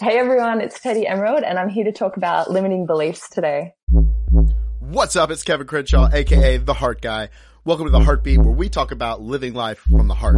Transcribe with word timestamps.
Hey 0.00 0.16
everyone, 0.16 0.60
it's 0.60 0.78
Teddi 0.78 1.10
Emerald 1.10 1.42
and 1.42 1.58
I'm 1.58 1.68
here 1.68 1.82
to 1.82 1.90
talk 1.90 2.16
about 2.16 2.52
limiting 2.52 2.86
beliefs 2.86 3.28
today. 3.30 3.74
What's 4.78 5.16
up? 5.16 5.32
It's 5.32 5.42
Kevin 5.42 5.66
Crenshaw, 5.66 6.08
aka 6.12 6.58
The 6.58 6.72
Heart 6.72 7.02
Guy. 7.02 7.30
Welcome 7.64 7.86
to 7.86 7.90
The 7.90 7.98
Heartbeat, 7.98 8.38
where 8.38 8.54
we 8.54 8.68
talk 8.68 8.92
about 8.92 9.22
living 9.22 9.54
life 9.54 9.78
from 9.78 10.06
the 10.06 10.14
heart. 10.14 10.36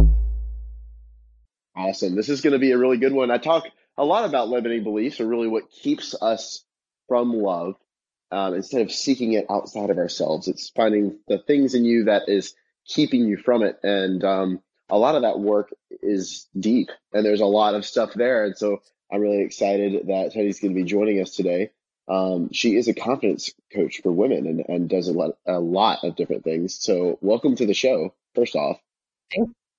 Awesome. 1.75 2.15
This 2.15 2.27
is 2.27 2.41
going 2.41 2.53
to 2.53 2.59
be 2.59 2.71
a 2.71 2.77
really 2.77 2.97
good 2.97 3.13
one. 3.13 3.29
I 3.29 3.37
talk 3.37 3.65
a 3.99 4.03
lot 4.03 4.25
about 4.25 4.49
limiting 4.49 4.83
beliefs, 4.83 5.21
or 5.21 5.27
really 5.27 5.47
what 5.47 5.69
keeps 5.69 6.15
us 6.19 6.65
from 7.07 7.31
love 7.31 7.75
um, 8.31 8.55
instead 8.55 8.81
of 8.81 8.91
seeking 8.91 9.33
it 9.33 9.45
outside 9.47 9.91
of 9.91 9.99
ourselves. 9.99 10.47
It's 10.47 10.71
finding 10.75 11.19
the 11.27 11.37
things 11.37 11.75
in 11.75 11.85
you 11.85 12.05
that 12.05 12.23
is 12.27 12.55
keeping 12.87 13.27
you 13.27 13.37
from 13.37 13.61
it. 13.61 13.77
And 13.83 14.23
um, 14.23 14.61
a 14.89 14.97
lot 14.97 15.13
of 15.13 15.21
that 15.21 15.39
work 15.39 15.69
is 16.01 16.47
deep, 16.59 16.89
and 17.13 17.23
there's 17.23 17.41
a 17.41 17.45
lot 17.45 17.75
of 17.75 17.85
stuff 17.85 18.11
there. 18.15 18.45
And 18.45 18.57
so 18.57 18.79
I'm 19.11 19.21
really 19.21 19.41
excited 19.41 20.07
that 20.07 20.31
Teddi's 20.33 20.59
going 20.59 20.73
to 20.73 20.81
be 20.81 20.87
joining 20.87 21.21
us 21.21 21.35
today. 21.35 21.71
Um, 22.07 22.51
she 22.51 22.75
is 22.75 22.87
a 22.87 22.93
confidence 22.93 23.53
coach 23.73 24.01
for 24.01 24.11
women 24.11 24.47
and, 24.47 24.63
and 24.67 24.89
does 24.89 25.07
a 25.07 25.13
lot, 25.13 25.31
a 25.45 25.59
lot 25.59 26.03
of 26.03 26.15
different 26.15 26.43
things. 26.43 26.77
So, 26.81 27.17
welcome 27.21 27.55
to 27.55 27.65
the 27.65 27.73
show, 27.73 28.13
first 28.35 28.55
off. 28.55 28.79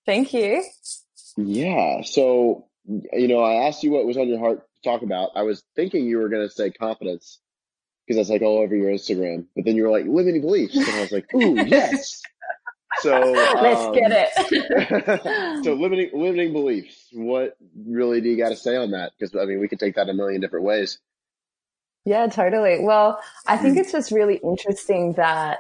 Thank 0.07 0.33
you. 0.33 0.65
Yeah. 1.37 2.03
So, 2.03 2.67
you 2.87 3.29
know, 3.29 3.41
I 3.41 3.67
asked 3.67 3.83
you 3.83 3.91
what 3.91 4.07
was 4.07 4.17
on 4.17 4.29
your 4.29 4.39
heart 4.39 4.61
to 4.61 4.91
talk 4.91 5.03
about. 5.03 5.31
I 5.35 5.43
was 5.43 5.63
thinking 5.77 6.07
you 6.07 6.19
were 6.19 6.29
going 6.29 6.47
to 6.47 6.53
say 6.53 6.71
confidence 6.71 7.39
because 8.07 8.19
that's 8.19 8.31
like 8.31 8.43
all 8.43 8.59
over 8.59 8.75
your 8.75 8.91
Instagram. 8.91 9.47
But 9.55 9.65
then 9.65 9.77
you 9.77 9.85
were 9.85 9.91
like 9.91 10.07
limiting 10.07 10.41
beliefs. 10.41 10.77
And 10.77 10.89
I 10.89 11.01
was 11.01 11.13
like, 11.13 11.27
ooh, 11.35 11.55
yes. 11.67 12.23
So 13.01 13.11
let's 13.63 13.81
um, 13.81 13.93
get 13.95 14.11
it. 14.13 15.65
so 15.65 15.75
limiting 15.75 16.11
limiting 16.13 16.53
beliefs. 16.53 17.09
What 17.13 17.57
really 17.87 18.21
do 18.21 18.29
you 18.29 18.37
got 18.37 18.51
to 18.51 18.57
say 18.57 18.77
on 18.77 18.93
that? 18.93 19.13
Because 19.19 19.35
I 19.35 19.45
mean, 19.47 19.61
we 19.61 19.69
could 19.69 19.81
take 19.81 19.97
that 19.97 20.09
a 20.09 20.15
million 20.15 20.41
different 20.41 20.65
ways. 20.65 20.99
Yeah, 22.05 22.27
totally. 22.27 22.85
Well, 22.85 23.21
I 23.47 23.57
think 23.57 23.77
it's 23.77 23.93
just 23.93 24.11
really 24.11 24.41
interesting 24.43 25.13
that 25.13 25.59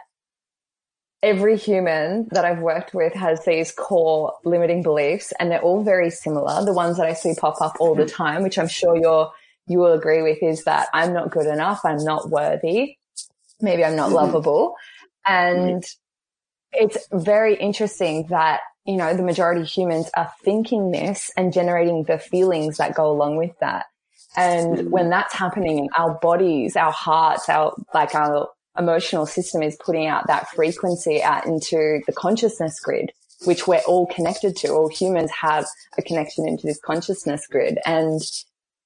every 1.22 1.56
human 1.56 2.28
that 2.32 2.44
I've 2.44 2.58
worked 2.58 2.94
with 2.94 3.14
has 3.14 3.44
these 3.44 3.70
core 3.70 4.34
limiting 4.44 4.82
beliefs, 4.82 5.32
and 5.38 5.50
they're 5.50 5.62
all 5.62 5.84
very 5.84 6.10
similar. 6.10 6.64
The 6.64 6.72
ones 6.72 6.96
that 6.96 7.06
I 7.06 7.12
see 7.12 7.34
pop 7.38 7.60
up 7.60 7.76
all 7.78 7.94
the 7.94 8.04
mm-hmm. 8.04 8.22
time, 8.22 8.42
which 8.42 8.58
I'm 8.58 8.68
sure 8.68 8.96
you're 8.96 9.30
you 9.68 9.78
will 9.78 9.92
agree 9.92 10.22
with, 10.22 10.42
is 10.42 10.64
that 10.64 10.88
I'm 10.92 11.12
not 11.12 11.30
good 11.30 11.46
enough, 11.46 11.82
I'm 11.84 12.02
not 12.02 12.28
worthy, 12.28 12.96
maybe 13.60 13.84
I'm 13.84 13.94
not 13.94 14.06
mm-hmm. 14.06 14.16
lovable, 14.16 14.74
and 15.24 15.84
it's 16.72 17.06
very 17.12 17.54
interesting 17.56 18.26
that, 18.28 18.60
you 18.84 18.96
know, 18.96 19.14
the 19.14 19.22
majority 19.22 19.60
of 19.62 19.68
humans 19.68 20.10
are 20.16 20.30
thinking 20.44 20.90
this 20.90 21.30
and 21.36 21.52
generating 21.52 22.04
the 22.04 22.18
feelings 22.18 22.78
that 22.78 22.94
go 22.94 23.10
along 23.10 23.36
with 23.36 23.52
that. 23.60 23.86
And 24.36 24.78
mm. 24.78 24.88
when 24.88 25.10
that's 25.10 25.34
happening, 25.34 25.78
in 25.78 25.88
our 25.96 26.18
bodies, 26.20 26.76
our 26.76 26.92
hearts, 26.92 27.48
our, 27.48 27.74
like 27.92 28.14
our 28.14 28.48
emotional 28.78 29.26
system 29.26 29.62
is 29.62 29.76
putting 29.84 30.06
out 30.06 30.26
that 30.28 30.48
frequency 30.50 31.22
out 31.22 31.46
into 31.46 32.00
the 32.06 32.12
consciousness 32.12 32.80
grid, 32.80 33.12
which 33.44 33.66
we're 33.66 33.82
all 33.86 34.06
connected 34.06 34.56
to. 34.56 34.68
All 34.68 34.88
humans 34.88 35.30
have 35.30 35.66
a 35.98 36.02
connection 36.02 36.48
into 36.48 36.66
this 36.66 36.80
consciousness 36.80 37.46
grid. 37.46 37.78
And 37.84 38.20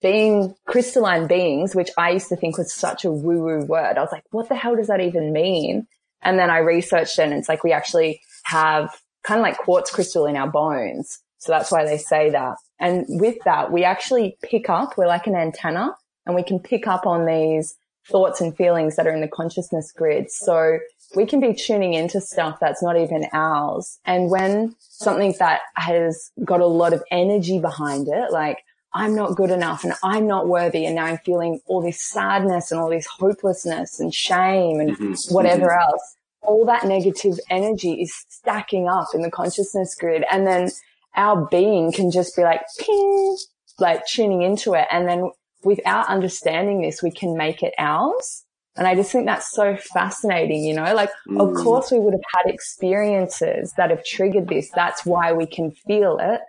being 0.03 0.55
crystalline 0.67 1.27
beings, 1.27 1.75
which 1.75 1.91
I 1.97 2.11
used 2.11 2.29
to 2.29 2.37
think 2.37 2.59
was 2.59 2.73
such 2.73 3.05
a 3.05 3.13
woo 3.13 3.45
woo 3.45 3.65
word, 3.65 3.97
I 3.97 4.01
was 4.01 4.13
like, 4.13 4.25
what 4.31 4.49
the 4.49 4.57
hell 4.57 4.77
does 4.77 4.89
that 4.89 5.01
even 5.01 5.33
mean? 5.33 5.87
And 6.23 6.39
then 6.39 6.51
I 6.51 6.59
researched 6.59 7.19
it 7.19 7.23
and 7.23 7.33
it's 7.33 7.49
like 7.49 7.65
we 7.65 7.73
actually 7.73 8.21
have 8.45 8.95
kind 9.23 9.41
of 9.41 9.43
like 9.43 9.59
quartz 9.59 9.91
crystal 9.91 10.27
in 10.27 10.37
our 10.37 10.51
bones. 10.51 11.19
So 11.39 11.53
that's 11.53 11.71
why 11.71 11.85
they 11.85 11.99
say 11.99 12.31
that. 12.31 12.57
And 12.81 13.05
with 13.09 13.37
that, 13.45 13.73
we 13.73 13.85
actually 13.85 14.37
pick 14.43 14.69
up, 14.69 14.97
we're 14.97 15.07
like 15.07 15.27
an 15.27 15.37
antenna 15.37 15.95
and 16.25 16.35
we 16.35 16.43
can 16.43 16.59
pick 16.59 16.87
up 16.87 17.07
on 17.07 17.27
these 17.27 17.77
thoughts 18.09 18.41
and 18.41 18.57
feelings 18.57 18.97
that 18.97 19.07
are 19.07 19.15
in 19.15 19.21
the 19.21 19.29
consciousness 19.29 19.93
grid. 19.93 20.31
So 20.31 20.79
we 21.15 21.27
can 21.27 21.41
be 21.41 21.55
tuning 21.55 21.95
into 21.95 22.21
stuff 22.21 22.59
that's 22.61 22.83
not 22.83 22.97
even 22.97 23.27
ours. 23.33 23.99
And 24.05 24.31
when 24.31 24.75
something 24.81 25.35
that 25.39 25.61
has 25.77 26.31
got 26.45 26.61
a 26.61 26.67
lot 26.67 26.93
of 26.93 27.03
energy 27.11 27.59
behind 27.59 28.09
it, 28.09 28.33
like 28.33 28.59
I'm 28.97 29.15
not 29.15 29.37
good 29.37 29.51
enough 29.51 29.85
and 29.85 29.93
I'm 30.03 30.27
not 30.27 30.49
worthy. 30.49 30.87
And 30.87 30.97
now 30.97 31.05
I'm 31.05 31.19
feeling 31.19 31.61
all 31.67 31.83
this 31.83 32.01
sadness 32.03 32.73
and 32.73 32.81
all 32.81 32.89
this 32.89 33.07
hopelessness 33.07 34.01
and 34.01 34.13
shame 34.13 34.81
and 34.81 34.97
mm-hmm. 34.97 35.35
whatever 35.35 35.67
mm-hmm. 35.67 35.91
else. 35.91 36.17
All 36.41 36.65
that 36.65 36.85
negative 36.85 37.39
energy 37.51 38.01
is 38.01 38.15
stacking 38.29 38.89
up 38.89 39.09
in 39.15 39.21
the 39.21 39.31
consciousness 39.31 39.95
grid. 39.95 40.25
And 40.31 40.47
then 40.47 40.71
our 41.15 41.47
being 41.47 41.93
can 41.93 42.11
just 42.11 42.35
be 42.37 42.43
like, 42.43 42.63
ping, 42.79 43.37
like 43.79 44.07
tuning 44.07 44.41
into 44.41 44.73
it. 44.73 44.87
And 44.91 45.07
then 45.07 45.31
without 45.63 46.09
understanding 46.09 46.81
this, 46.81 47.03
we 47.03 47.11
can 47.11 47.37
make 47.37 47.63
it 47.63 47.75
ours. 47.77 48.45
And 48.77 48.87
I 48.87 48.95
just 48.95 49.13
think 49.13 49.27
that's 49.27 49.51
so 49.51 49.77
fascinating, 49.77 50.65
you 50.65 50.75
know, 50.75 50.95
like, 50.95 51.11
mm. 51.29 51.41
of 51.41 51.55
course 51.55 51.91
we 51.91 51.99
would 51.99 52.15
have 52.15 52.21
had 52.35 52.53
experiences 52.55 53.73
that 53.77 53.91
have 53.91 54.05
triggered 54.05 54.49
this. 54.49 54.71
That's 54.75 55.05
why 55.05 55.33
we 55.33 55.47
can 55.47 55.71
feel 55.71 56.19
it 56.19 56.41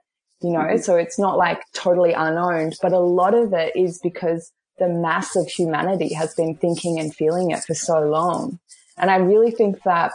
you 0.42 0.52
know, 0.52 0.60
mm-hmm. 0.60 0.78
so 0.78 0.96
it's 0.96 1.18
not 1.18 1.38
like 1.38 1.62
totally 1.74 2.14
unowned, 2.14 2.76
but 2.82 2.94
a 2.94 3.00
lot 3.00 3.34
of 3.34 3.54
it 3.54 3.76
is 3.76 4.00
because 4.04 4.52
the 4.78 4.88
mass 4.88 5.36
of 5.36 5.48
humanity 5.48 6.14
has 6.14 6.36
been 6.36 6.56
thinking 6.56 7.00
and 7.00 7.14
feeling 7.16 7.52
it 7.52 7.64
for 7.64 7.74
so 7.74 8.02
long. 8.02 8.60
And 8.98 9.10
I 9.10 9.18
really 9.18 9.52
think 9.52 9.82
that 9.84 10.12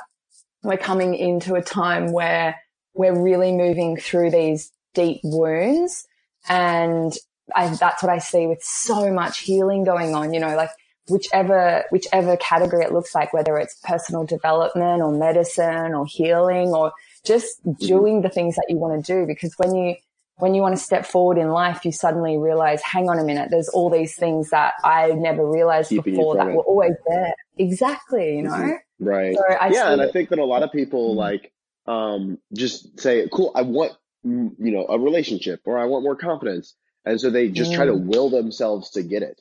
we're 0.62 0.76
coming 0.76 1.14
into 1.14 1.54
a 1.54 1.62
time 1.62 2.12
where 2.12 2.60
we're 2.94 3.20
really 3.20 3.52
moving 3.52 3.96
through 3.96 4.30
these 4.30 4.70
deep 4.94 5.20
wounds. 5.24 6.06
And 6.48 7.12
I, 7.54 7.68
that's 7.68 8.02
what 8.02 8.12
I 8.12 8.18
see 8.18 8.46
with 8.46 8.62
so 8.62 9.12
much 9.12 9.40
healing 9.40 9.84
going 9.84 10.14
on, 10.14 10.32
you 10.32 10.40
know, 10.40 10.54
like 10.54 10.70
whichever, 11.08 11.84
whichever 11.90 12.36
category 12.36 12.84
it 12.84 12.92
looks 12.92 13.14
like, 13.14 13.32
whether 13.32 13.58
it's 13.58 13.80
personal 13.82 14.24
development 14.24 15.02
or 15.02 15.12
medicine 15.12 15.94
or 15.94 16.06
healing 16.06 16.68
or 16.68 16.92
just 17.24 17.64
mm-hmm. 17.64 17.84
doing 17.84 18.22
the 18.22 18.28
things 18.28 18.54
that 18.56 18.66
you 18.68 18.76
want 18.76 19.04
to 19.04 19.12
do. 19.12 19.26
Because 19.26 19.54
when 19.56 19.74
you, 19.74 19.96
when 20.42 20.56
you 20.56 20.60
want 20.60 20.76
to 20.76 20.82
step 20.82 21.06
forward 21.06 21.38
in 21.38 21.50
life, 21.50 21.84
you 21.84 21.92
suddenly 21.92 22.36
realize, 22.36 22.82
hang 22.82 23.08
on 23.08 23.16
a 23.16 23.22
minute, 23.22 23.48
there's 23.52 23.68
all 23.68 23.88
these 23.88 24.16
things 24.16 24.50
that 24.50 24.72
I 24.82 25.12
never 25.12 25.48
realized 25.48 25.90
Keeping 25.90 26.14
before 26.14 26.34
that 26.34 26.48
were 26.48 26.64
always 26.64 26.94
there. 27.06 27.32
Exactly, 27.58 28.38
you 28.38 28.42
know? 28.42 28.50
Mm-hmm. 28.50 29.04
Right. 29.04 29.36
So 29.36 29.44
yeah. 29.70 29.92
And 29.92 30.02
I 30.02 30.10
think 30.10 30.30
that 30.30 30.40
a 30.40 30.44
lot 30.44 30.64
of 30.64 30.72
people 30.72 31.10
mm-hmm. 31.10 31.18
like, 31.18 31.52
um, 31.86 32.38
just 32.52 32.98
say, 32.98 33.28
cool, 33.32 33.52
I 33.54 33.62
want, 33.62 33.92
mm, 34.26 34.50
you 34.58 34.72
know, 34.72 34.84
a 34.88 34.98
relationship 34.98 35.60
or 35.64 35.78
I 35.78 35.84
want 35.84 36.02
more 36.02 36.16
confidence. 36.16 36.74
And 37.04 37.20
so 37.20 37.30
they 37.30 37.48
just 37.48 37.70
mm. 37.70 37.76
try 37.76 37.86
to 37.86 37.92
mm. 37.92 38.06
will 38.06 38.28
themselves 38.28 38.90
to 38.90 39.04
get 39.04 39.22
it. 39.22 39.40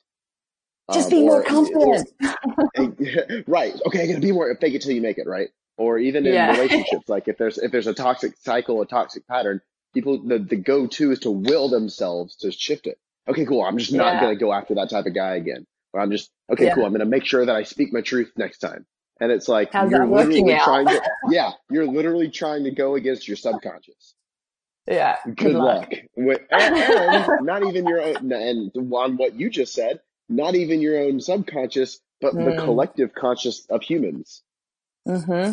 Just 0.93 1.11
um, 1.11 1.17
be 1.17 1.25
more 1.25 1.43
confident. 1.43 2.09
Or, 2.77 3.43
right. 3.47 3.73
Okay. 3.87 4.03
I 4.03 4.07
gotta 4.07 4.19
be 4.19 4.31
more, 4.31 4.55
fake 4.61 4.75
it 4.75 4.83
till 4.83 4.91
you 4.91 5.01
make 5.01 5.17
it. 5.17 5.25
Right. 5.25 5.49
Or 5.77 5.97
even 5.97 6.27
in 6.27 6.35
yeah. 6.35 6.51
relationships, 6.51 7.09
like 7.09 7.27
if 7.27 7.39
there's, 7.39 7.57
if 7.57 7.71
there's 7.71 7.87
a 7.87 7.93
toxic 7.95 8.33
cycle, 8.37 8.79
a 8.83 8.85
toxic 8.85 9.27
pattern, 9.27 9.61
people 9.93 10.21
the, 10.23 10.39
the 10.39 10.55
go 10.55 10.87
to 10.87 11.11
is 11.11 11.19
to 11.19 11.31
will 11.31 11.69
themselves 11.69 12.35
to 12.37 12.51
shift 12.51 12.87
it. 12.87 12.97
Okay, 13.27 13.45
cool. 13.45 13.63
I'm 13.63 13.77
just 13.77 13.93
not 13.93 14.13
yeah. 14.13 14.21
gonna 14.21 14.35
go 14.35 14.53
after 14.53 14.75
that 14.75 14.89
type 14.89 15.05
of 15.05 15.13
guy 15.13 15.35
again. 15.35 15.65
Or 15.93 16.01
I'm 16.01 16.11
just 16.11 16.31
okay, 16.51 16.65
yeah. 16.65 16.75
cool. 16.75 16.85
I'm 16.85 16.91
gonna 16.91 17.05
make 17.05 17.25
sure 17.25 17.45
that 17.45 17.55
I 17.55 17.63
speak 17.63 17.93
my 17.93 18.01
truth 18.01 18.31
next 18.37 18.59
time. 18.59 18.85
And 19.19 19.31
it's 19.31 19.47
like 19.47 19.71
How's 19.71 19.91
you're 19.91 20.07
literally 20.07 20.57
trying 20.63 20.87
to 20.87 21.01
yeah, 21.29 21.51
you're 21.69 21.87
literally 21.87 22.29
trying 22.29 22.63
to 22.63 22.71
go 22.71 22.95
against 22.95 23.27
your 23.27 23.37
subconscious. 23.37 24.15
Yeah. 24.87 25.17
Good, 25.25 25.37
good 25.37 25.53
luck. 25.53 25.93
luck. 26.17 26.41
And, 26.49 26.75
and 26.75 27.45
not 27.45 27.63
even 27.63 27.87
your 27.87 28.01
own 28.01 28.31
and 28.31 28.71
on 28.93 29.17
what 29.17 29.35
you 29.35 29.49
just 29.49 29.73
said, 29.73 29.99
not 30.27 30.55
even 30.55 30.81
your 30.81 30.99
own 30.99 31.19
subconscious, 31.19 31.99
but 32.19 32.33
mm. 32.33 32.45
the 32.45 32.63
collective 32.63 33.13
conscious 33.13 33.65
of 33.69 33.83
humans. 33.83 34.41
Mm-hmm 35.07 35.51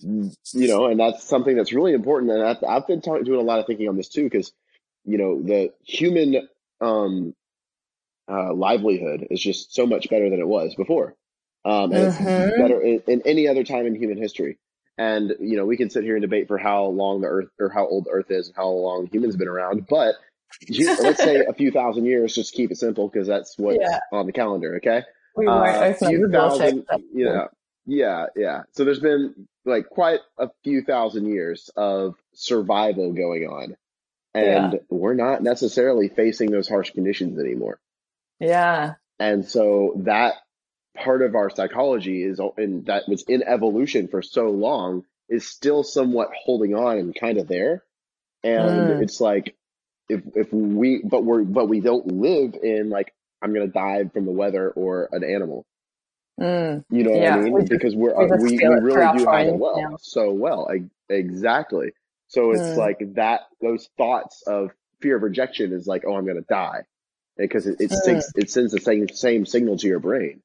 you 0.00 0.68
know, 0.68 0.86
and 0.86 1.00
that's 1.00 1.24
something 1.24 1.56
that's 1.56 1.72
really 1.72 1.92
important. 1.92 2.32
And 2.32 2.42
I've, 2.42 2.64
I've 2.66 2.86
been 2.86 3.00
talking, 3.00 3.24
doing 3.24 3.40
a 3.40 3.44
lot 3.44 3.58
of 3.58 3.66
thinking 3.66 3.88
on 3.88 3.96
this 3.96 4.08
too, 4.08 4.24
because, 4.24 4.52
you 5.04 5.18
know, 5.18 5.42
the 5.42 5.72
human 5.84 6.48
um, 6.80 7.34
uh, 8.30 8.52
livelihood 8.52 9.26
is 9.30 9.40
just 9.40 9.74
so 9.74 9.86
much 9.86 10.08
better 10.08 10.30
than 10.30 10.40
it 10.40 10.46
was 10.46 10.74
before. 10.74 11.14
Um, 11.64 11.92
and 11.92 12.12
mm-hmm. 12.12 12.26
it's 12.26 12.58
better 12.58 12.80
in, 12.80 13.02
in, 13.06 13.22
any 13.26 13.48
other 13.48 13.64
time 13.64 13.86
in 13.86 13.94
human 13.94 14.16
history. 14.16 14.58
And, 14.96 15.34
you 15.40 15.56
know, 15.56 15.64
we 15.64 15.76
can 15.76 15.90
sit 15.90 16.04
here 16.04 16.14
and 16.14 16.22
debate 16.22 16.48
for 16.48 16.58
how 16.58 16.84
long 16.86 17.20
the 17.20 17.28
earth 17.28 17.48
or 17.58 17.70
how 17.70 17.86
old 17.86 18.04
the 18.04 18.10
earth 18.10 18.30
is 18.30 18.48
and 18.48 18.56
how 18.56 18.68
long 18.68 19.08
humans 19.10 19.34
have 19.34 19.38
been 19.38 19.48
around. 19.48 19.86
But 19.88 20.14
let's 20.68 21.22
say 21.22 21.44
a 21.44 21.52
few 21.52 21.70
thousand 21.70 22.04
years, 22.06 22.34
just 22.34 22.54
keep 22.54 22.70
it 22.70 22.76
simple 22.76 23.08
because 23.08 23.26
that's 23.26 23.56
what's 23.58 23.78
yeah. 23.80 24.00
on 24.12 24.26
the 24.26 24.32
calendar. 24.32 24.76
Okay. 24.76 25.02
We 25.36 25.46
uh, 25.46 25.92
few 25.94 26.28
thousand, 26.30 26.86
you 27.14 27.24
know, 27.26 27.48
yeah, 27.86 28.26
yeah. 28.36 28.62
So 28.72 28.84
there's 28.84 29.00
been 29.00 29.48
like 29.64 29.88
quite 29.88 30.20
a 30.38 30.48
few 30.64 30.82
thousand 30.82 31.26
years 31.26 31.70
of 31.76 32.14
survival 32.34 33.12
going 33.12 33.44
on. 33.44 33.76
And 34.32 34.74
yeah. 34.74 34.78
we're 34.88 35.14
not 35.14 35.42
necessarily 35.42 36.08
facing 36.08 36.50
those 36.50 36.68
harsh 36.68 36.90
conditions 36.90 37.38
anymore. 37.38 37.80
Yeah. 38.38 38.94
And 39.18 39.44
so 39.44 39.94
that 40.04 40.34
part 40.96 41.22
of 41.22 41.34
our 41.34 41.50
psychology 41.50 42.22
is 42.22 42.40
and 42.56 42.86
that 42.86 43.08
was 43.08 43.22
in 43.22 43.42
evolution 43.42 44.08
for 44.08 44.22
so 44.22 44.50
long 44.50 45.04
is 45.28 45.46
still 45.46 45.82
somewhat 45.82 46.30
holding 46.44 46.74
on 46.74 46.98
and 46.98 47.14
kind 47.14 47.38
of 47.38 47.48
there. 47.48 47.84
And 48.42 48.90
mm. 48.90 49.02
it's 49.02 49.20
like 49.20 49.56
if 50.08 50.22
if 50.34 50.52
we 50.52 51.02
but 51.04 51.24
we're 51.24 51.44
but 51.44 51.68
we 51.68 51.80
don't 51.80 52.06
live 52.06 52.54
in 52.62 52.90
like 52.90 53.12
I'm 53.42 53.52
gonna 53.52 53.68
die 53.68 54.04
from 54.12 54.26
the 54.26 54.32
weather 54.32 54.70
or 54.70 55.08
an 55.12 55.24
animal. 55.24 55.66
Mm, 56.38 56.84
You 56.90 57.04
know 57.04 57.10
what 57.12 57.32
I 57.32 57.40
mean? 57.40 57.52
we 57.52 57.64
because 57.64 57.94
we're 57.94 58.14
we 58.16 58.24
uh, 58.30 58.36
we, 58.38 58.50
we 58.52 58.58
feel 58.58 58.72
it 58.72 58.80
through 58.80 58.94
really 58.94 59.18
do 59.18 59.26
have 59.26 59.46
it 59.48 59.56
well, 59.58 59.80
now. 59.80 59.96
so 60.00 60.30
well, 60.32 60.70
E- 60.74 60.88
exactly. 61.08 61.92
So 62.28 62.52
it's 62.52 62.62
Mm. 62.62 62.76
like 62.76 63.14
that. 63.14 63.42
Those 63.60 63.88
thoughts 63.98 64.42
of 64.46 64.70
fear 65.00 65.16
of 65.16 65.22
rejection 65.22 65.72
is 65.72 65.86
like, 65.86 66.04
oh, 66.06 66.14
I'm 66.14 66.26
gonna 66.26 66.40
die, 66.42 66.84
because 67.36 67.66
it 67.66 67.80
it, 67.80 67.90
Mm. 67.90 68.02
sends 68.04 68.32
it 68.36 68.50
sends 68.50 68.72
the 68.72 68.80
same 68.80 69.08
same 69.08 69.44
signal 69.46 69.76
to 69.78 69.86
your 69.88 69.98
brain. 70.00 70.42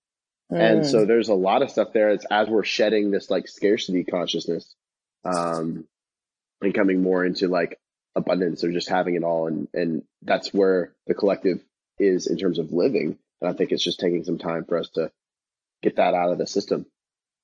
And 0.49 0.81
mm. 0.81 0.85
so 0.85 1.05
there's 1.05 1.29
a 1.29 1.33
lot 1.33 1.61
of 1.61 1.71
stuff 1.71 1.93
there. 1.93 2.09
It's 2.09 2.25
as 2.29 2.47
we're 2.49 2.63
shedding 2.63 3.11
this 3.11 3.29
like 3.29 3.47
scarcity 3.47 4.03
consciousness, 4.03 4.75
um, 5.23 5.87
and 6.61 6.73
coming 6.73 7.01
more 7.01 7.25
into 7.25 7.47
like 7.47 7.79
abundance 8.15 8.63
or 8.63 8.71
just 8.71 8.89
having 8.89 9.15
it 9.15 9.23
all. 9.23 9.47
And, 9.47 9.67
and 9.73 10.03
that's 10.21 10.53
where 10.53 10.93
the 11.07 11.13
collective 11.13 11.61
is 11.99 12.27
in 12.27 12.37
terms 12.37 12.59
of 12.59 12.71
living. 12.71 13.17
And 13.41 13.49
I 13.49 13.53
think 13.53 13.71
it's 13.71 13.83
just 13.83 13.99
taking 13.99 14.23
some 14.23 14.37
time 14.37 14.65
for 14.65 14.77
us 14.77 14.89
to 14.91 15.11
get 15.85 15.95
that 15.95 16.13
out 16.13 16.31
of 16.31 16.37
the 16.37 16.47
system. 16.47 16.85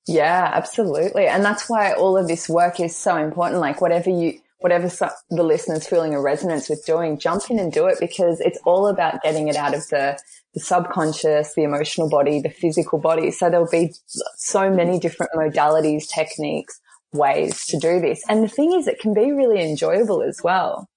Yeah, 0.06 0.50
absolutely. 0.52 1.26
And 1.26 1.44
that's 1.44 1.68
why 1.68 1.92
all 1.92 2.16
of 2.16 2.26
this 2.28 2.48
work 2.48 2.80
is 2.80 2.94
so 2.94 3.16
important. 3.16 3.60
Like 3.60 3.80
whatever 3.80 4.10
you, 4.10 4.40
whatever 4.58 4.88
the 5.30 5.42
listeners 5.42 5.86
feeling 5.86 6.14
a 6.14 6.20
resonance 6.20 6.68
with 6.68 6.84
doing, 6.84 7.18
jump 7.18 7.50
in 7.50 7.58
and 7.58 7.72
do 7.72 7.86
it 7.86 7.98
because 8.00 8.40
it's 8.40 8.58
all 8.64 8.88
about 8.88 9.22
getting 9.22 9.48
it 9.48 9.56
out 9.56 9.74
of 9.74 9.86
the, 9.88 10.18
the 10.54 10.60
subconscious, 10.60 11.54
the 11.54 11.62
emotional 11.62 12.08
body, 12.08 12.40
the 12.40 12.50
physical 12.50 12.98
body. 12.98 13.30
So 13.30 13.48
there'll 13.48 13.70
be 13.70 13.94
so 14.36 14.70
many 14.70 14.98
different 14.98 15.32
modalities, 15.34 16.08
techniques, 16.08 16.80
ways 17.12 17.66
to 17.66 17.78
do 17.78 18.00
this. 18.00 18.22
And 18.28 18.42
the 18.42 18.48
thing 18.48 18.72
is, 18.72 18.88
it 18.88 18.98
can 18.98 19.14
be 19.14 19.32
really 19.32 19.62
enjoyable 19.62 20.22
as 20.22 20.40
well. 20.42 20.88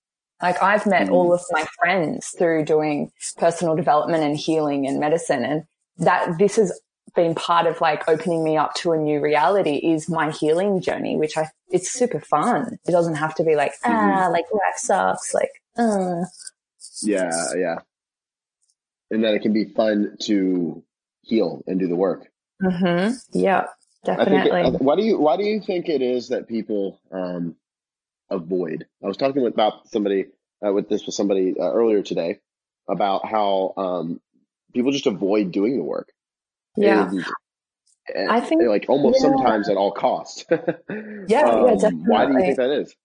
Like 0.42 0.62
I've 0.62 0.86
met 0.86 1.10
all 1.10 1.34
of 1.34 1.42
my 1.52 1.66
friends 1.80 2.34
through 2.38 2.66
doing 2.66 3.12
personal 3.38 3.76
development 3.76 4.24
and 4.24 4.36
healing 4.36 4.86
and 4.86 5.00
medicine 5.00 5.46
and 5.46 5.64
that 5.98 6.38
this 6.38 6.58
has 6.58 6.78
been 7.16 7.36
part 7.36 7.66
of 7.68 7.82
like 7.82 8.08
opening 8.08 8.44
me 8.44 8.58
up 8.58 8.74
to 8.76 8.92
a 8.92 8.98
new 8.98 9.20
reality 9.22 9.76
is 9.78 10.10
my 10.10 10.32
healing 10.32 10.82
journey, 10.82 11.16
which 11.16 11.38
I, 11.38 11.50
it's 11.70 11.92
super 11.92 12.20
fun. 12.20 12.78
It 12.88 12.92
doesn't 12.92 13.16
have 13.16 13.36
to 13.36 13.44
be 13.44 13.56
like, 13.56 13.74
ah, 13.84 14.28
like 14.32 14.52
work 14.52 14.78
sucks, 14.78 15.34
like, 15.34 15.52
uh. 15.78 16.26
Yeah. 17.02 17.32
Yeah. 17.58 17.76
And 19.12 19.24
then 19.24 19.34
it 19.34 19.42
can 19.42 19.54
be 19.54 19.66
fun 19.66 20.18
to 20.24 20.84
heal 21.22 21.64
and 21.68 21.80
do 21.80 21.88
the 21.88 21.96
work. 21.96 22.28
hmm 22.62 23.10
Yeah, 23.34 23.68
definitely. 24.04 24.62
It, 24.62 24.82
why 24.82 24.96
do 24.96 25.04
you 25.04 25.20
Why 25.20 25.38
do 25.38 25.44
you 25.44 25.62
think 25.62 25.90
it 25.90 26.02
is 26.02 26.30
that 26.30 26.48
people 26.48 27.00
um, 27.12 27.56
avoid? 28.30 28.86
I 29.04 29.08
was 29.08 29.18
talking 29.18 29.44
with, 29.44 29.54
about 29.54 29.90
somebody 29.90 30.28
uh, 30.66 30.74
with 30.74 30.90
this 30.90 31.06
with 31.06 31.16
somebody 31.16 31.56
uh, 31.60 31.72
earlier 31.72 32.02
today 32.02 32.40
about 32.88 33.28
how 33.28 33.74
um, 33.78 34.22
people 34.74 34.92
just 34.92 35.08
avoid 35.08 35.52
doing 35.52 35.78
the 35.78 35.84
work. 35.84 36.12
Yeah. 36.78 37.10
And- 37.10 37.26
and, 38.14 38.30
I 38.30 38.40
think- 38.40 38.62
like 38.68 38.86
almost 38.88 39.18
yeah. 39.18 39.30
sometimes 39.30 39.68
at 39.68 39.78
all 39.78 39.92
costs. 39.92 40.46
yeah, 40.52 40.66
yeah, 41.28 41.74
definitely. 41.74 42.04
Why 42.06 42.26
do 42.28 42.34
you 42.34 42.40
think 42.40 42.58
that 42.58 42.70
is? 42.70 42.96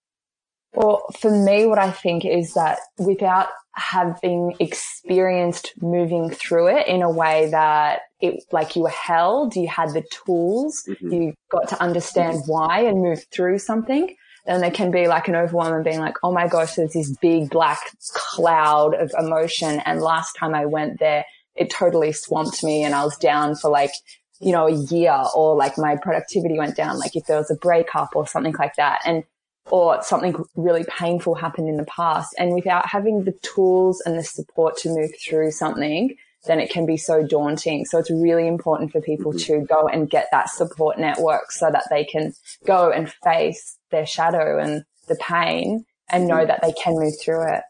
Well, 0.73 1.03
for 1.19 1.31
me, 1.31 1.65
what 1.65 1.79
I 1.79 1.89
think 1.91 2.23
is 2.23 2.53
that 2.53 2.79
without 2.99 3.47
having 3.73 4.53
experienced 4.59 5.73
moving 5.81 6.29
through 6.29 6.67
it 6.67 6.87
in 6.87 7.01
a 7.01 7.09
way 7.09 7.49
that 7.51 8.01
it, 8.21 8.43
like 8.51 8.75
you 8.75 8.83
were 8.83 8.89
held, 8.89 9.55
you 9.55 9.67
had 9.67 9.89
the 9.89 10.03
tools, 10.11 10.83
Mhm. 10.87 11.11
you 11.13 11.33
got 11.49 11.67
to 11.69 11.81
understand 11.81 12.43
why 12.45 12.81
and 12.81 13.01
move 13.01 13.25
through 13.31 13.59
something, 13.59 14.15
then 14.45 14.61
there 14.61 14.71
can 14.71 14.91
be 14.91 15.07
like 15.07 15.27
an 15.27 15.35
overwhelm 15.35 15.83
being 15.83 15.99
like, 15.99 16.15
oh 16.23 16.31
my 16.31 16.47
gosh, 16.47 16.75
there's 16.75 16.93
this 16.93 17.11
big 17.17 17.49
black 17.49 17.79
cloud 18.13 18.93
of 18.93 19.11
emotion. 19.17 19.81
And 19.85 20.01
last 20.01 20.33
time 20.33 20.53
I 20.53 20.65
went 20.65 20.99
there, 20.99 21.25
it 21.55 21.69
totally 21.69 22.11
swamped 22.11 22.63
me 22.63 22.83
and 22.83 22.95
I 22.95 23.03
was 23.03 23.17
down 23.17 23.55
for 23.55 23.69
like, 23.69 23.91
you 24.39 24.51
know, 24.51 24.67
a 24.67 24.71
year 24.71 25.23
or 25.35 25.55
like 25.55 25.77
my 25.77 25.97
productivity 25.97 26.57
went 26.57 26.75
down, 26.75 26.99
like 26.99 27.15
if 27.15 27.25
there 27.25 27.37
was 27.37 27.51
a 27.51 27.55
breakup 27.55 28.15
or 28.15 28.27
something 28.27 28.55
like 28.57 28.75
that. 28.75 29.01
And 29.05 29.23
or 29.69 30.01
something 30.01 30.35
really 30.55 30.85
painful 30.85 31.35
happened 31.35 31.69
in 31.69 31.77
the 31.77 31.85
past. 31.85 32.33
And 32.37 32.53
without 32.53 32.87
having 32.87 33.23
the 33.23 33.33
tools 33.43 34.01
and 34.05 34.17
the 34.17 34.23
support 34.23 34.77
to 34.77 34.89
move 34.89 35.11
through 35.23 35.51
something, 35.51 36.15
then 36.45 36.59
it 36.59 36.71
can 36.71 36.85
be 36.85 36.97
so 36.97 37.25
daunting. 37.25 37.85
So 37.85 37.99
it's 37.99 38.09
really 38.09 38.47
important 38.47 38.91
for 38.91 39.01
people 39.01 39.33
mm-hmm. 39.33 39.61
to 39.61 39.65
go 39.65 39.87
and 39.87 40.09
get 40.09 40.27
that 40.31 40.49
support 40.49 40.97
network 40.97 41.51
so 41.51 41.69
that 41.71 41.85
they 41.89 42.03
can 42.03 42.33
go 42.65 42.91
and 42.91 43.11
face 43.23 43.77
their 43.91 44.05
shadow 44.05 44.59
and 44.59 44.83
the 45.07 45.15
pain 45.15 45.85
and 46.09 46.27
know 46.27 46.37
mm-hmm. 46.37 46.47
that 46.47 46.61
they 46.61 46.73
can 46.73 46.95
move 46.95 47.13
through 47.21 47.53
it. 47.53 47.61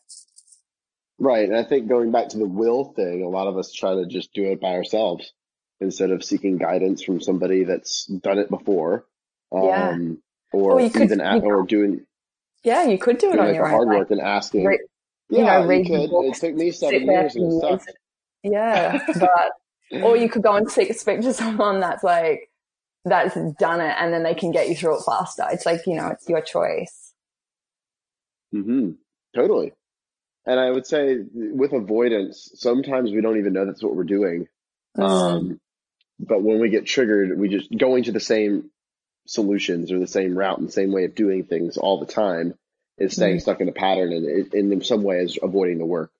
Right. 1.24 1.48
And 1.48 1.56
I 1.56 1.64
think 1.64 1.88
going 1.88 2.12
back 2.12 2.30
to 2.30 2.40
the 2.40 2.48
will 2.48 2.84
thing, 2.96 3.22
a 3.24 3.30
lot 3.30 3.46
of 3.48 3.56
us 3.56 3.72
try 3.72 3.94
to 3.94 4.08
just 4.08 4.34
do 4.34 4.44
it 4.46 4.60
by 4.60 4.70
ourselves 4.74 5.32
instead 5.80 6.10
of 6.10 6.24
seeking 6.24 6.58
guidance 6.58 7.04
from 7.04 7.22
somebody 7.22 7.64
that's 7.64 8.06
done 8.08 8.40
it 8.40 8.50
before. 8.50 9.06
Um, 9.52 9.64
Yeah. 9.64 9.98
or 10.52 10.72
Or 10.74 10.82
you 10.82 10.90
could- 10.90 11.04
even 11.04 11.22
at, 11.22 11.44
or 11.44 11.64
doing, 11.64 12.08
Yeah, 12.64 12.86
you 12.86 12.98
could 12.98 13.20
do 13.20 13.32
it 13.32 13.40
on 13.40 13.46
like 13.48 13.56
your 13.56 13.66
own. 13.66 13.72
hard 13.72 13.88
like, 13.88 13.98
work 14.00 14.12
and 14.12 14.20
asking. 14.22 14.66
re- 14.66 14.80
you 15.30 15.38
yeah, 15.38 15.62
know, 15.64 15.70
you 15.70 15.86
could. 15.86 16.10
It 16.12 16.34
took 16.36 16.56
me 16.56 16.72
seven 16.72 17.04
years 17.06 17.36
and 17.36 17.54
it 17.54 17.62
sucked. 17.62 17.92
Yeah, 18.44 19.00
but 19.20 19.52
or 20.04 20.18
you 20.18 20.28
could 20.28 20.42
go 20.42 20.56
and 20.56 20.70
seek, 20.72 20.94
speak 20.96 21.22
to 21.22 21.34
someone 21.42 21.80
that's 21.80 22.04
like 22.04 22.50
that's 23.06 23.36
done 23.60 23.80
it, 23.82 23.96
and 24.00 24.12
then 24.14 24.24
they 24.24 24.34
can 24.36 24.52
get 24.52 24.70
you 24.70 24.76
through 24.76 24.98
it 24.98 25.04
faster. 25.06 25.46
It's 25.52 25.66
like 25.68 25.86
you 25.86 25.96
know, 25.96 26.08
it's 26.10 26.28
your 26.28 26.42
choice. 26.42 27.14
hmm 28.52 28.92
Totally. 29.36 29.74
And 30.46 30.60
I 30.60 30.70
would 30.70 30.88
say 30.88 31.18
with 31.34 31.74
avoidance, 31.74 32.52
sometimes 32.56 33.12
we 33.12 33.22
don't 33.22 33.38
even 33.38 33.54
know 33.54 33.66
that's 33.66 33.84
what 33.84 33.96
we're 33.96 34.04
doing. 34.04 34.48
Um, 34.98 35.60
but 36.20 36.42
when 36.42 36.60
we 36.60 36.70
get 36.70 36.86
triggered, 36.86 37.38
we 37.38 37.50
just 37.50 37.76
going 37.76 38.06
to 38.06 38.12
the 38.12 38.20
same 38.20 38.72
solutions 39.28 39.92
or 39.92 40.00
the 40.00 40.08
same 40.08 40.38
route 40.38 40.58
and 40.58 40.68
the 40.68 40.72
same 40.72 40.92
way 40.92 41.06
of 41.06 41.16
doing 41.16 41.44
things 41.44 41.78
all 41.78 42.00
the 42.00 42.12
time 42.12 42.56
is 42.98 43.14
staying 43.14 43.38
Mm. 43.38 43.42
stuck 43.42 43.62
in 43.62 43.70
a 43.70 43.72
pattern 43.72 44.12
and 44.12 44.54
in 44.54 44.82
some 44.84 45.04
ways 45.04 45.38
avoiding 45.42 45.78
the 45.78 45.86
work. 45.86 46.12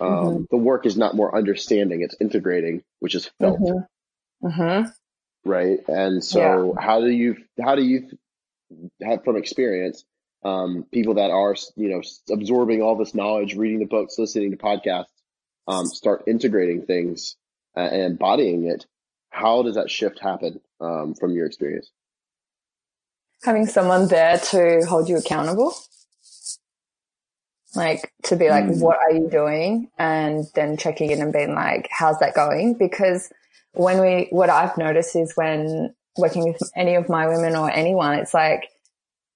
Um, 0.00 0.08
Mm-hmm. 0.08 0.42
The 0.50 0.56
work 0.56 0.86
is 0.86 0.96
not 0.96 1.14
more 1.14 1.36
understanding; 1.36 2.02
it's 2.02 2.16
integrating, 2.20 2.82
which 3.00 3.14
is 3.14 3.30
felt, 3.40 3.58
hmm 3.58 4.48
hmm 4.48 4.82
right? 5.44 5.78
And 5.88 6.24
so, 6.24 6.74
how 6.78 7.00
do 7.00 7.10
you 7.10 7.36
how 7.62 7.76
do 7.76 7.82
you 7.82 8.08
have 9.02 9.24
from 9.24 9.36
experience 9.36 10.04
um, 10.44 10.84
people 10.92 11.14
that 11.14 11.30
are 11.30 11.54
you 11.76 11.88
know 11.88 12.02
absorbing 12.32 12.82
all 12.82 12.96
this 12.96 13.14
knowledge, 13.14 13.54
reading 13.56 13.78
the 13.78 13.86
books, 13.86 14.18
listening 14.18 14.50
to 14.50 14.56
podcasts, 14.56 15.06
um, 15.66 15.86
start 15.86 16.24
integrating 16.26 16.82
things 16.82 17.36
uh, 17.76 17.80
and 17.80 18.02
embodying 18.02 18.64
it? 18.64 18.86
How 19.30 19.62
does 19.62 19.74
that 19.74 19.90
shift 19.90 20.20
happen 20.20 20.60
um, 20.80 21.14
from 21.14 21.32
your 21.34 21.46
experience? 21.46 21.90
Having 23.44 23.66
someone 23.66 24.08
there 24.08 24.38
to 24.38 24.86
hold 24.86 25.08
you 25.08 25.16
accountable, 25.16 25.74
like 27.74 28.12
to 28.24 28.36
be 28.36 28.48
like, 28.48 28.64
Mm. 28.64 28.80
what 28.80 28.98
are 28.98 29.12
you 29.12 29.28
doing, 29.28 29.90
and 29.98 30.44
then 30.54 30.76
checking 30.76 31.10
in 31.10 31.20
and 31.20 31.32
being 31.32 31.54
like, 31.54 31.88
how's 31.90 32.18
that 32.20 32.34
going? 32.34 32.74
Because 32.74 33.30
when 33.72 34.00
we, 34.00 34.28
what 34.30 34.48
I've 34.50 34.78
noticed 34.78 35.16
is 35.16 35.32
when 35.34 35.94
working 36.16 36.44
with 36.44 36.62
any 36.76 36.94
of 36.94 37.08
my 37.08 37.26
women 37.26 37.56
or 37.56 37.70
anyone, 37.70 38.18
it's 38.18 38.32
like 38.32 38.68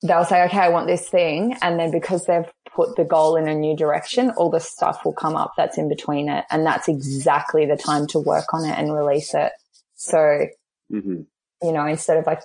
they'll 0.03 0.25
say, 0.25 0.45
okay, 0.45 0.59
I 0.59 0.69
want 0.69 0.87
this 0.87 1.09
thing. 1.09 1.57
And 1.63 1.79
then 1.79 1.91
because 1.91 2.27
they've 2.27 2.51
put 2.75 2.97
the 2.97 3.05
goal 3.05 3.37
in 3.37 3.49
a 3.49 3.55
new 3.55 3.77
direction, 3.77 4.31
all 4.31 4.51
the 4.51 4.61
stuff 4.61 5.05
will 5.05 5.13
come 5.13 5.37
up 5.37 5.55
that's 5.57 5.79
in 5.79 5.89
between 5.89 6.29
it. 6.29 6.45
And 6.51 6.65
that's 6.65 6.89
exactly 6.89 7.67
the 7.67 7.77
time 7.77 8.07
to 8.09 8.19
work 8.19 8.55
on 8.55 8.65
it 8.65 8.79
and 8.79 8.95
release 8.95 9.35
it. 9.35 9.53
So, 9.97 10.47
hmm 10.91 11.23
you 11.61 11.73
know, 11.73 11.87
instead 11.87 12.17
of 12.17 12.25
like 12.27 12.41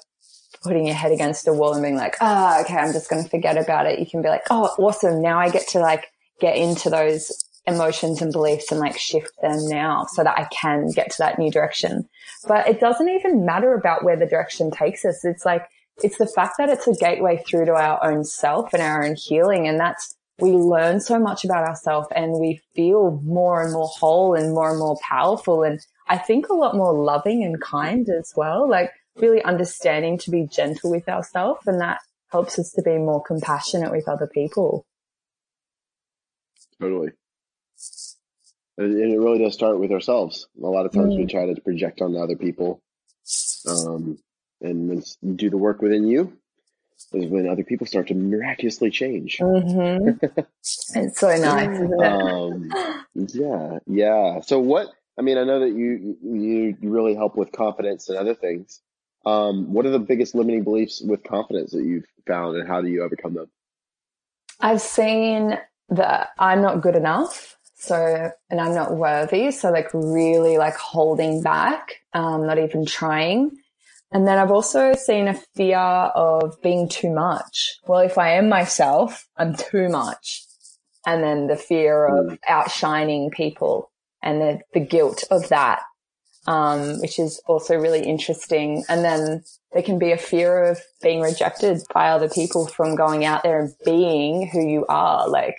putting 0.63 0.87
your 0.87 0.95
head 0.95 1.11
against 1.11 1.47
a 1.47 1.53
wall 1.53 1.73
and 1.73 1.83
being 1.83 1.95
like, 1.95 2.15
ah, 2.21 2.61
okay, 2.61 2.75
I'm 2.75 2.93
just 2.93 3.09
going 3.09 3.23
to 3.23 3.29
forget 3.29 3.57
about 3.57 3.85
it. 3.85 3.99
You 3.99 4.05
can 4.05 4.23
be 4.23 4.29
like, 4.29 4.43
oh, 4.49 4.73
awesome. 4.79 5.21
Now 5.21 5.39
I 5.39 5.49
get 5.49 5.67
to 5.69 5.79
like 5.79 6.05
get 6.39 6.55
into 6.55 6.89
those 6.89 7.31
emotions 7.67 8.21
and 8.21 8.31
beliefs 8.31 8.71
and 8.71 8.79
like 8.79 8.97
shift 8.97 9.31
them 9.41 9.67
now 9.67 10.05
so 10.11 10.23
that 10.23 10.37
I 10.37 10.45
can 10.45 10.89
get 10.89 11.11
to 11.11 11.17
that 11.19 11.37
new 11.37 11.51
direction. 11.51 12.09
But 12.47 12.67
it 12.67 12.79
doesn't 12.79 13.07
even 13.07 13.45
matter 13.45 13.73
about 13.73 14.03
where 14.03 14.17
the 14.17 14.25
direction 14.25 14.71
takes 14.71 15.05
us. 15.05 15.23
It's 15.23 15.45
like, 15.45 15.67
it's 16.01 16.17
the 16.17 16.27
fact 16.27 16.55
that 16.57 16.69
it's 16.69 16.87
a 16.87 16.93
gateway 16.95 17.43
through 17.45 17.65
to 17.65 17.73
our 17.73 18.03
own 18.03 18.23
self 18.23 18.73
and 18.73 18.81
our 18.81 19.05
own 19.05 19.15
healing. 19.15 19.67
And 19.67 19.79
that's, 19.79 20.15
we 20.39 20.51
learn 20.51 20.99
so 20.99 21.19
much 21.19 21.45
about 21.45 21.67
ourselves 21.67 22.07
and 22.15 22.39
we 22.39 22.61
feel 22.75 23.21
more 23.23 23.61
and 23.61 23.73
more 23.73 23.87
whole 23.87 24.33
and 24.33 24.53
more 24.53 24.71
and 24.71 24.79
more 24.79 24.97
powerful. 25.07 25.63
And 25.63 25.79
I 26.07 26.17
think 26.17 26.49
a 26.49 26.53
lot 26.53 26.75
more 26.75 26.93
loving 26.93 27.43
and 27.43 27.61
kind 27.61 28.07
as 28.09 28.33
well. 28.35 28.67
Like 28.67 28.91
really 29.17 29.43
understanding 29.43 30.17
to 30.19 30.31
be 30.31 30.47
gentle 30.47 30.89
with 30.89 31.07
ourselves. 31.07 31.67
And 31.67 31.79
that 31.81 31.99
helps 32.31 32.57
us 32.57 32.71
to 32.71 32.81
be 32.81 32.97
more 32.97 33.21
compassionate 33.21 33.91
with 33.91 34.07
other 34.09 34.27
people. 34.27 34.85
Totally. 36.81 37.11
And 38.77 38.97
it 38.97 39.19
really 39.19 39.37
does 39.37 39.53
start 39.53 39.79
with 39.79 39.91
ourselves. 39.91 40.47
A 40.57 40.65
lot 40.65 40.87
of 40.87 40.91
times 40.91 41.15
we 41.15 41.25
Mm. 41.25 41.29
try 41.29 41.45
to 41.45 41.61
project 41.61 42.01
on 42.01 42.15
other 42.17 42.35
people. 42.35 42.81
Um, 43.69 44.17
and 44.63 44.89
once 44.89 45.17
you 45.21 45.33
do 45.33 45.49
the 45.49 45.57
work 45.57 45.81
within 45.81 46.07
you, 46.07 46.33
is 47.13 47.29
when 47.29 47.47
other 47.47 47.63
people 47.63 47.85
start 47.85 48.07
to 48.07 48.15
miraculously 48.15 48.89
change. 48.89 49.37
Mm-hmm. 49.39 50.25
it's 50.61 51.19
so 51.19 51.35
nice, 51.35 51.69
isn't 51.69 52.01
it? 52.01 52.07
Um, 52.07 52.71
yeah, 53.15 53.79
yeah. 53.87 54.41
So 54.41 54.59
what? 54.59 54.87
I 55.17 55.21
mean, 55.21 55.37
I 55.37 55.43
know 55.43 55.59
that 55.59 55.73
you 55.73 56.17
you 56.23 56.77
you 56.81 56.89
really 56.89 57.15
help 57.15 57.35
with 57.35 57.51
confidence 57.51 58.09
and 58.09 58.17
other 58.17 58.33
things. 58.33 58.81
Um, 59.25 59.71
what 59.71 59.85
are 59.85 59.91
the 59.91 59.99
biggest 59.99 60.35
limiting 60.35 60.63
beliefs 60.63 61.01
with 61.01 61.23
confidence 61.23 61.71
that 61.71 61.83
you've 61.83 62.05
found, 62.27 62.57
and 62.57 62.67
how 62.67 62.81
do 62.81 62.87
you 62.87 63.03
overcome 63.03 63.35
them? 63.35 63.49
I've 64.59 64.81
seen 64.81 65.57
that 65.89 66.29
I'm 66.39 66.61
not 66.61 66.81
good 66.81 66.95
enough. 66.95 67.57
So, 67.75 68.31
and 68.49 68.61
I'm 68.61 68.73
not 68.73 68.95
worthy. 68.95 69.51
So 69.51 69.69
like 69.69 69.89
really 69.93 70.57
like 70.57 70.75
holding 70.75 71.41
back, 71.41 72.01
um, 72.13 72.47
not 72.47 72.57
even 72.57 72.85
trying. 72.85 73.57
And 74.13 74.27
then 74.27 74.37
I've 74.37 74.51
also 74.51 74.93
seen 74.93 75.27
a 75.27 75.33
fear 75.55 75.79
of 75.79 76.61
being 76.61 76.87
too 76.87 77.11
much. 77.11 77.79
Well, 77.87 78.01
if 78.01 78.19
I 78.19 78.33
am 78.33 78.47
myself, 78.47 79.27
I'm 79.35 79.55
too 79.55 79.89
much. 79.89 80.45
And 81.05 81.23
then 81.23 81.47
the 81.47 81.55
fear 81.55 82.05
of 82.05 82.27
mm. 82.27 82.37
outshining 82.47 83.31
people 83.31 83.91
and 84.21 84.39
the, 84.39 84.59
the 84.73 84.79
guilt 84.79 85.23
of 85.31 85.49
that, 85.49 85.81
um, 86.45 87.01
which 87.01 87.17
is 87.17 87.41
also 87.47 87.75
really 87.75 88.03
interesting. 88.03 88.83
And 88.87 89.03
then 89.03 89.43
there 89.73 89.83
can 89.83 89.97
be 89.97 90.11
a 90.11 90.17
fear 90.17 90.63
of 90.63 90.79
being 91.01 91.19
rejected 91.19 91.81
by 91.91 92.09
other 92.09 92.29
people 92.29 92.67
from 92.67 92.95
going 92.95 93.25
out 93.25 93.41
there 93.41 93.61
and 93.61 93.73
being 93.83 94.47
who 94.47 94.65
you 94.65 94.85
are. 94.87 95.27
Like, 95.27 95.55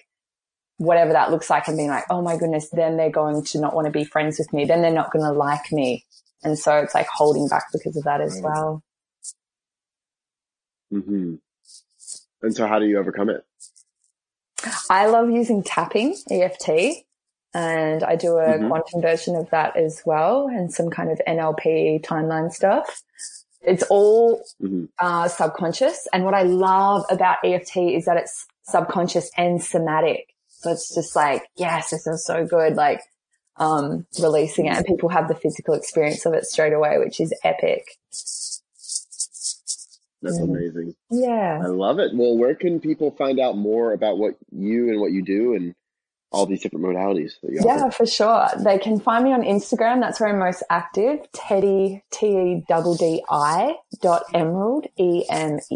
whatever 0.76 1.12
that 1.12 1.30
looks 1.30 1.50
like 1.50 1.68
and 1.68 1.76
being 1.76 1.88
like, 1.88 2.04
oh 2.10 2.22
my 2.22 2.36
goodness, 2.36 2.68
then 2.70 2.96
they're 2.96 3.10
going 3.10 3.44
to 3.44 3.60
not 3.60 3.74
want 3.74 3.86
to 3.86 3.92
be 3.92 4.04
friends 4.04 4.38
with 4.38 4.52
me. 4.52 4.64
Then 4.64 4.80
they're 4.80 4.92
not 4.92 5.12
going 5.12 5.24
to 5.24 5.32
like 5.32 5.72
me. 5.72 6.04
And 6.44 6.58
so 6.58 6.76
it's 6.76 6.94
like 6.94 7.06
holding 7.06 7.48
back 7.48 7.64
because 7.72 7.96
of 7.96 8.04
that 8.04 8.20
as 8.20 8.40
well. 8.42 8.82
Mm-hmm. 10.92 11.36
And 12.42 12.54
so 12.54 12.66
how 12.66 12.78
do 12.78 12.86
you 12.86 12.98
overcome 12.98 13.30
it? 13.30 13.44
I 14.90 15.06
love 15.06 15.30
using 15.30 15.62
tapping, 15.62 16.16
EFT, 16.30 16.70
and 17.54 18.02
I 18.02 18.16
do 18.16 18.36
a 18.36 18.48
mm-hmm. 18.48 18.68
quantum 18.68 19.02
version 19.02 19.36
of 19.36 19.50
that 19.50 19.76
as 19.76 20.02
well 20.04 20.48
and 20.48 20.72
some 20.72 20.90
kind 20.90 21.10
of 21.10 21.20
NLP 21.26 22.04
timeline 22.04 22.52
stuff. 22.52 23.02
It's 23.62 23.84
all 23.84 24.42
mm-hmm. 24.62 24.84
uh, 24.98 25.28
subconscious. 25.28 26.06
And 26.12 26.24
what 26.24 26.34
I 26.34 26.42
love 26.42 27.04
about 27.10 27.38
EFT 27.44 27.76
is 27.78 28.04
that 28.04 28.18
it's 28.18 28.46
subconscious 28.64 29.30
and 29.36 29.62
somatic. 29.62 30.26
So 30.48 30.70
it's 30.72 30.94
just 30.94 31.16
like, 31.16 31.44
yes, 31.56 31.90
this 31.90 32.06
is 32.06 32.24
so 32.24 32.46
good. 32.46 32.74
Like, 32.74 33.00
um, 33.56 34.06
releasing 34.20 34.66
it 34.66 34.76
and 34.76 34.84
people 34.86 35.08
have 35.08 35.28
the 35.28 35.34
physical 35.34 35.74
experience 35.74 36.26
of 36.26 36.34
it 36.34 36.44
straight 36.44 36.72
away, 36.72 36.98
which 36.98 37.20
is 37.20 37.32
epic. 37.44 37.86
That's 40.22 40.40
mm. 40.40 40.44
amazing. 40.44 40.94
Yeah. 41.10 41.60
I 41.62 41.66
love 41.66 41.98
it. 41.98 42.14
Well, 42.14 42.36
where 42.36 42.54
can 42.54 42.80
people 42.80 43.10
find 43.12 43.38
out 43.38 43.56
more 43.56 43.92
about 43.92 44.18
what 44.18 44.36
you 44.50 44.88
and 44.88 45.00
what 45.00 45.12
you 45.12 45.22
do 45.22 45.54
and 45.54 45.74
all 46.32 46.46
these 46.46 46.62
different 46.62 46.84
modalities 46.84 47.32
that 47.42 47.52
you 47.52 47.60
Yeah, 47.64 47.90
for 47.90 48.06
sure. 48.06 48.48
They 48.58 48.78
can 48.78 48.98
find 48.98 49.24
me 49.24 49.32
on 49.32 49.42
Instagram. 49.42 50.00
That's 50.00 50.18
where 50.18 50.30
I'm 50.30 50.40
most 50.40 50.64
active. 50.68 51.20
Teddi, 51.32 52.02
T-E-D-D-I 52.10 53.76
dot 54.02 54.24
emerald, 54.34 54.86
E-M-E-R-A-L-D. 54.98 55.68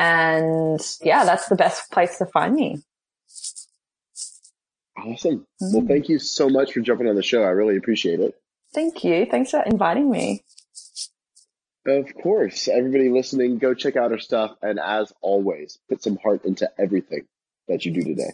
And 0.00 0.80
yeah, 1.02 1.24
that's 1.24 1.48
the 1.48 1.56
best 1.56 1.90
place 1.92 2.18
to 2.18 2.26
find 2.26 2.54
me. 2.54 2.82
Awesome. 5.04 5.46
Mm. 5.62 5.74
Well, 5.74 5.86
thank 5.86 6.08
you 6.08 6.18
so 6.18 6.48
much 6.48 6.72
for 6.72 6.80
jumping 6.80 7.08
on 7.08 7.14
the 7.14 7.22
show. 7.22 7.42
I 7.42 7.50
really 7.50 7.76
appreciate 7.76 8.20
it. 8.20 8.34
Thank 8.74 9.04
you. 9.04 9.26
Thanks 9.30 9.50
for 9.50 9.62
inviting 9.62 10.10
me. 10.10 10.44
Of 11.86 12.14
course. 12.14 12.68
Everybody 12.68 13.08
listening, 13.08 13.58
go 13.58 13.74
check 13.74 13.96
out 13.96 14.10
her 14.10 14.18
stuff. 14.18 14.56
And 14.62 14.78
as 14.78 15.12
always, 15.20 15.78
put 15.88 16.02
some 16.02 16.18
heart 16.22 16.44
into 16.44 16.70
everything 16.78 17.26
that 17.68 17.84
you 17.84 17.92
do 17.92 18.02
today. 18.02 18.32